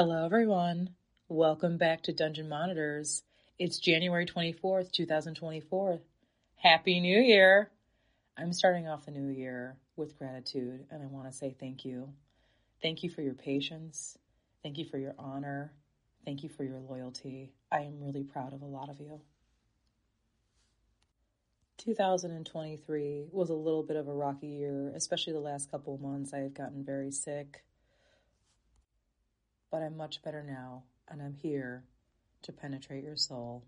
[0.00, 0.90] Hello, everyone.
[1.28, 3.24] Welcome back to Dungeon Monitors.
[3.58, 5.98] It's January 24th, 2024.
[6.54, 7.72] Happy New Year!
[8.36, 12.10] I'm starting off the new year with gratitude, and I want to say thank you.
[12.80, 14.16] Thank you for your patience.
[14.62, 15.72] Thank you for your honor.
[16.24, 17.50] Thank you for your loyalty.
[17.72, 19.20] I am really proud of a lot of you.
[21.78, 26.32] 2023 was a little bit of a rocky year, especially the last couple months.
[26.32, 27.64] I have gotten very sick
[29.70, 31.84] but I'm much better now, and I'm here
[32.42, 33.64] to penetrate your soul.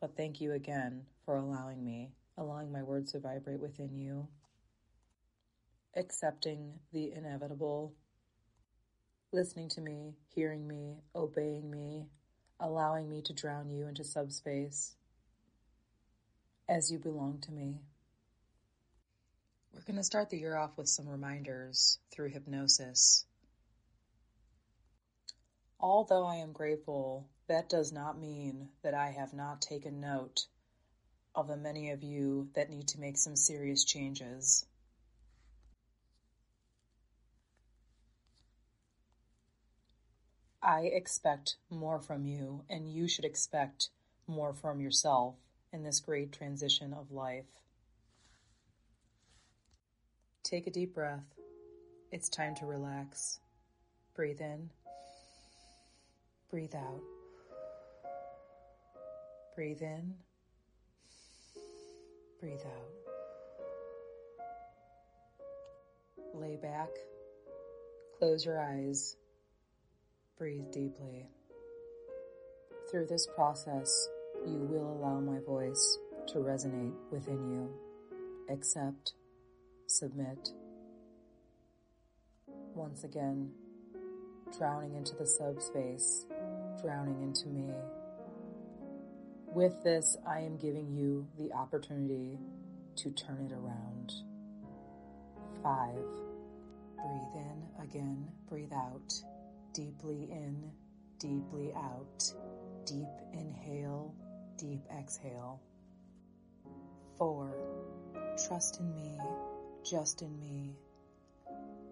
[0.00, 4.28] But thank you again for allowing me, allowing my words to vibrate within you,
[5.94, 7.94] accepting the inevitable,
[9.32, 12.06] listening to me, hearing me, obeying me,
[12.60, 14.94] allowing me to drown you into subspace
[16.68, 17.80] as you belong to me.
[19.72, 23.26] We're going to start the year off with some reminders through hypnosis.
[25.78, 30.46] Although I am grateful, that does not mean that I have not taken note
[31.34, 34.66] of the many of you that need to make some serious changes.
[40.62, 43.90] I expect more from you, and you should expect
[44.26, 45.36] more from yourself
[45.72, 47.44] in this great transition of life.
[50.42, 51.34] Take a deep breath.
[52.10, 53.38] It's time to relax.
[54.14, 54.70] Breathe in.
[56.50, 57.02] Breathe out.
[59.56, 60.14] Breathe in.
[62.40, 63.06] Breathe out.
[66.34, 66.90] Lay back.
[68.18, 69.16] Close your eyes.
[70.38, 71.26] Breathe deeply.
[72.90, 74.08] Through this process,
[74.46, 77.70] you will allow my voice to resonate within you.
[78.48, 79.14] Accept,
[79.86, 80.50] submit.
[82.74, 83.50] Once again,
[84.56, 86.26] drowning into the subspace,
[86.82, 87.74] drowning into me.
[89.54, 92.38] With this, I am giving you the opportunity
[92.96, 94.12] to turn it around.
[95.62, 96.04] Five.
[96.96, 99.14] Breathe in again, breathe out.
[99.72, 100.70] Deeply in,
[101.18, 102.32] deeply out.
[102.84, 104.14] Deep inhale,
[104.56, 105.60] deep exhale.
[107.18, 107.54] Four.
[108.46, 109.18] Trust in me,
[109.84, 110.76] just in me.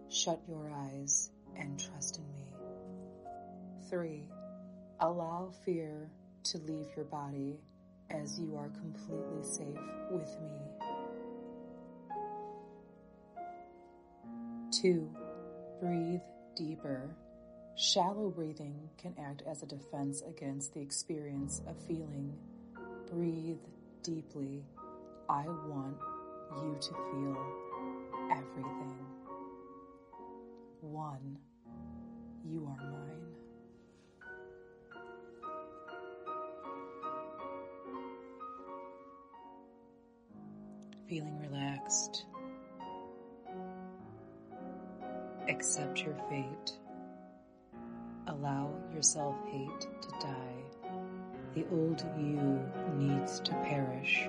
[0.09, 2.53] Shut your eyes and trust in me.
[3.89, 4.29] Three,
[5.01, 6.11] allow fear
[6.45, 7.59] to leave your body
[8.11, 9.79] as you are completely safe
[10.11, 10.85] with me.
[14.71, 15.11] Two,
[15.81, 16.21] breathe
[16.57, 17.15] deeper.
[17.77, 22.37] Shallow breathing can act as a defense against the experience of feeling.
[23.11, 23.59] Breathe
[24.03, 24.65] deeply.
[25.29, 25.97] I want
[26.63, 27.39] you to feel
[28.31, 28.99] everything.
[30.81, 31.39] One,
[32.45, 33.44] you are mine.
[41.09, 42.25] Feeling relaxed.
[45.49, 46.79] Accept your fate.
[48.27, 50.91] Allow your self hate to die.
[51.55, 52.61] The old you
[52.97, 54.29] needs to perish.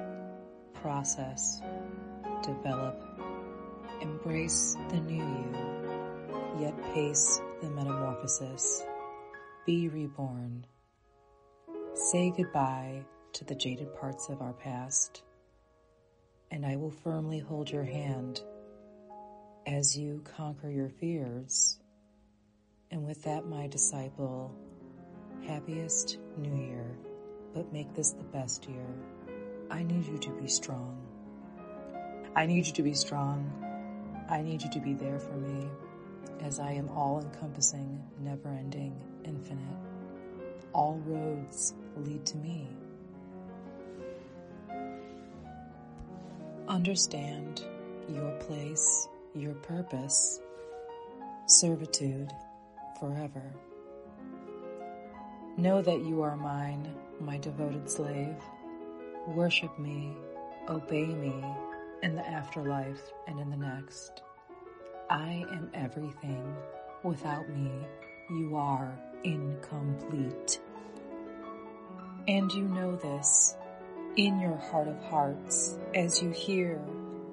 [0.73, 1.61] Process.
[2.43, 3.01] Develop.
[4.01, 5.75] Embrace the new you
[6.59, 8.85] yet pace the metamorphosis.
[9.65, 10.65] Be reborn.
[11.93, 13.03] Say goodbye
[13.33, 15.23] to the jaded parts of our past,
[16.51, 18.41] and I will firmly hold your hand
[19.65, 21.79] as you conquer your fears.
[22.91, 24.55] And with that, my disciple,
[25.45, 26.97] happiest new year,
[27.53, 28.85] but make this the best year.
[29.69, 31.01] I need you to be strong.
[32.35, 33.51] I need you to be strong.
[34.29, 35.67] I need you to be there for me
[36.41, 39.77] as I am all encompassing, never ending, infinite.
[40.73, 42.67] All roads lead to me.
[46.67, 47.63] Understand
[48.09, 50.41] your place, your purpose,
[51.45, 52.31] servitude
[52.99, 53.53] forever.
[55.57, 58.35] Know that you are mine, my devoted slave.
[59.27, 60.17] Worship me,
[60.67, 61.35] obey me
[62.01, 64.23] in the afterlife and in the next.
[65.11, 66.55] I am everything.
[67.03, 67.71] Without me,
[68.31, 70.59] you are incomplete.
[72.27, 73.55] And you know this
[74.17, 76.79] in your heart of hearts as you hear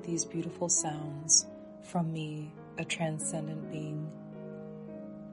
[0.03, 1.47] these beautiful sounds
[1.83, 4.11] from me, a transcendent being.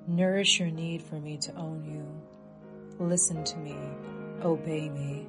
[0.06, 2.06] Nourish your need for me to own you.
[3.04, 3.75] Listen to me.
[4.44, 5.28] Obey me.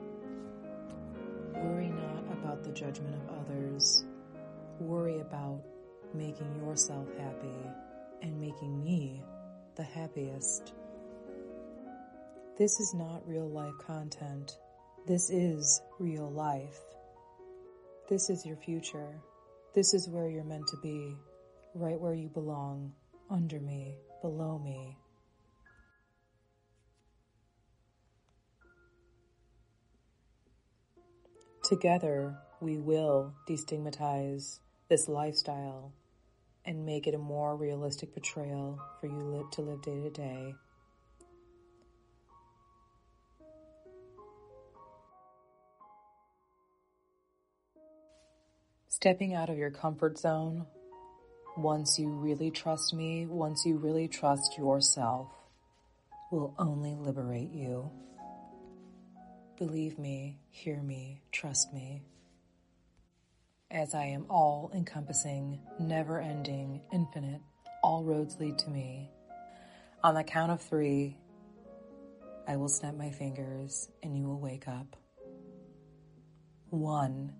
[1.55, 4.05] Worry not about the judgment of others.
[4.79, 5.63] Worry about
[6.13, 7.71] making yourself happy
[8.21, 9.23] and making me
[9.77, 10.75] the happiest.
[12.59, 14.59] This is not real life content.
[15.07, 16.79] This is real life.
[18.09, 19.21] This is your future.
[19.75, 21.17] This is where you're meant to be,
[21.75, 22.93] right where you belong,
[23.31, 24.99] under me, below me.
[31.65, 34.59] Together, we will destigmatize
[34.89, 35.93] this lifestyle
[36.65, 40.55] and make it a more realistic portrayal for you to live day to day.
[49.03, 50.67] Stepping out of your comfort zone,
[51.57, 55.29] once you really trust me, once you really trust yourself,
[56.31, 57.91] will only liberate you.
[59.57, 62.03] Believe me, hear me, trust me.
[63.71, 67.41] As I am all encompassing, never ending, infinite,
[67.83, 69.11] all roads lead to me.
[70.05, 71.17] On the count of three,
[72.47, 74.95] I will snap my fingers and you will wake up.
[76.69, 77.33] One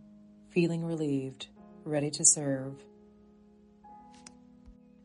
[0.51, 1.47] feeling relieved,
[1.85, 2.83] ready to serve,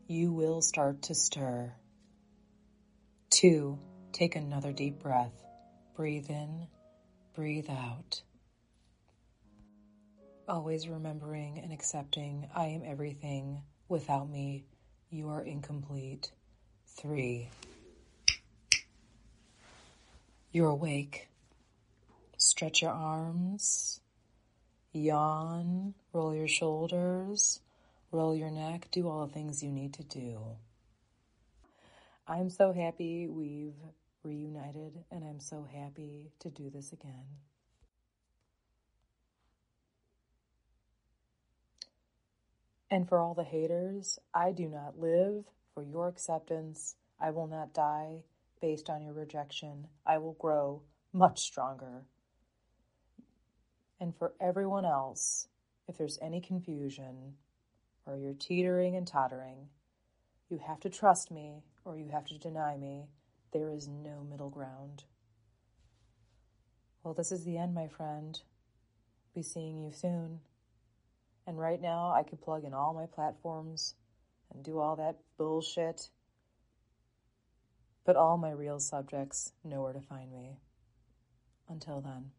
[0.08, 1.72] you will start to stir.
[3.30, 3.78] Two,
[4.12, 5.34] take another deep breath.
[5.96, 6.68] Breathe in,
[7.36, 8.22] breathe out.
[10.48, 13.62] Always remembering and accepting I am everything.
[13.88, 14.66] Without me,
[15.10, 16.32] you are incomplete.
[16.88, 17.50] Three,
[20.52, 21.28] you're awake.
[22.38, 24.02] Stretch your arms
[24.96, 27.62] yawn, roll your shoulders,
[28.12, 30.40] roll your neck, do all the things you need to do.
[32.28, 33.76] I'm so happy we've
[34.24, 37.26] reunited, and I'm so happy to do this again.
[42.90, 46.96] And for all the haters, I do not live for your acceptance.
[47.20, 48.24] I will not die
[48.62, 49.88] based on your rejection.
[50.06, 50.82] I will grow
[51.12, 52.06] much stronger
[54.00, 55.48] and for everyone else,
[55.88, 57.36] if there's any confusion
[58.06, 59.70] or you're teetering and tottering,
[60.50, 63.06] you have to trust me or you have to deny me.
[63.52, 65.06] There is no middle ground.
[67.04, 68.40] Well, this is the end, my friend.
[69.34, 70.40] Be seeing you soon.
[71.48, 73.94] And right now, I could plug in all my platforms
[74.52, 76.10] and do all that bullshit.
[78.04, 80.58] But all my real subjects know where to find me.
[81.70, 82.32] Until then.